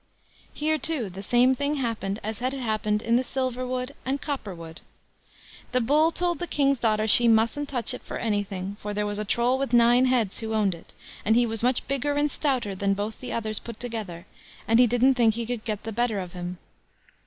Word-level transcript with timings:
Here, 0.51 0.79
too, 0.79 1.11
the 1.11 1.21
same 1.21 1.53
thing 1.53 1.75
happened 1.75 2.19
as 2.23 2.39
had 2.39 2.53
happened 2.53 3.03
in 3.03 3.17
the 3.17 3.23
silver 3.23 3.67
wood 3.67 3.93
and 4.03 4.19
copper 4.19 4.55
wood. 4.55 4.81
The 5.73 5.79
Bull 5.79 6.11
told 6.11 6.39
the 6.39 6.47
King's 6.47 6.79
daughter 6.79 7.05
she 7.05 7.27
mustn't 7.27 7.69
touch 7.69 7.93
it 7.93 8.01
for 8.01 8.17
anything, 8.17 8.77
for 8.81 8.95
there 8.95 9.05
was 9.05 9.19
a 9.19 9.25
Troll 9.25 9.59
with 9.59 9.73
nine 9.73 10.05
heads 10.05 10.39
who 10.39 10.55
owned 10.55 10.73
it, 10.73 10.95
and 11.23 11.35
he 11.35 11.45
was 11.45 11.61
much 11.61 11.87
bigger 11.87 12.13
and 12.15 12.31
stouter 12.31 12.73
than 12.73 12.95
both 12.95 13.19
the 13.19 13.31
others 13.31 13.59
put 13.59 13.79
together; 13.79 14.25
and 14.67 14.79
he 14.79 14.87
didn't 14.87 15.13
think 15.13 15.35
he 15.35 15.45
could 15.45 15.63
get 15.65 15.83
the 15.83 15.91
better 15.91 16.17
of 16.19 16.33
him. 16.33 16.57